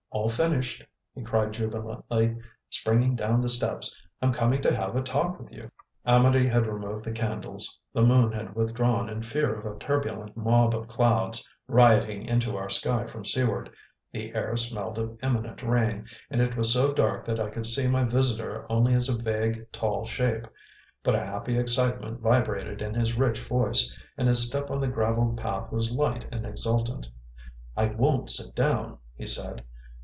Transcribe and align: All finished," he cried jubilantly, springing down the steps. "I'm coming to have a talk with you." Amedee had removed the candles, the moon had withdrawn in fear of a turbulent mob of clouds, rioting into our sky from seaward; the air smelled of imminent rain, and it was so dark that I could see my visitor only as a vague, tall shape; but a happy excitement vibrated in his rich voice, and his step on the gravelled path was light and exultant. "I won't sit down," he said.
All 0.13 0.27
finished," 0.27 0.85
he 1.15 1.23
cried 1.23 1.53
jubilantly, 1.53 2.37
springing 2.69 3.15
down 3.15 3.39
the 3.39 3.47
steps. 3.47 3.95
"I'm 4.21 4.33
coming 4.33 4.61
to 4.61 4.75
have 4.75 4.97
a 4.97 5.01
talk 5.01 5.39
with 5.39 5.53
you." 5.53 5.71
Amedee 6.05 6.49
had 6.49 6.67
removed 6.67 7.05
the 7.05 7.13
candles, 7.13 7.79
the 7.93 8.01
moon 8.03 8.33
had 8.33 8.53
withdrawn 8.53 9.07
in 9.07 9.21
fear 9.23 9.55
of 9.57 9.65
a 9.73 9.79
turbulent 9.79 10.35
mob 10.35 10.75
of 10.75 10.89
clouds, 10.89 11.47
rioting 11.65 12.25
into 12.25 12.57
our 12.57 12.69
sky 12.69 13.05
from 13.05 13.23
seaward; 13.23 13.69
the 14.11 14.35
air 14.35 14.57
smelled 14.57 14.97
of 14.99 15.17
imminent 15.23 15.63
rain, 15.63 16.05
and 16.29 16.41
it 16.41 16.57
was 16.57 16.73
so 16.73 16.91
dark 16.93 17.25
that 17.25 17.39
I 17.39 17.49
could 17.49 17.65
see 17.65 17.87
my 17.87 18.03
visitor 18.03 18.65
only 18.69 18.93
as 18.93 19.07
a 19.07 19.17
vague, 19.17 19.65
tall 19.71 20.05
shape; 20.05 20.45
but 21.03 21.15
a 21.15 21.23
happy 21.25 21.57
excitement 21.57 22.19
vibrated 22.19 22.81
in 22.81 22.93
his 22.93 23.17
rich 23.17 23.39
voice, 23.41 23.97
and 24.17 24.27
his 24.27 24.45
step 24.45 24.69
on 24.69 24.81
the 24.81 24.89
gravelled 24.89 25.37
path 25.37 25.71
was 25.71 25.89
light 25.89 26.27
and 26.33 26.45
exultant. 26.45 27.09
"I 27.77 27.85
won't 27.85 28.29
sit 28.29 28.53
down," 28.53 28.97
he 29.15 29.25
said. 29.25 29.63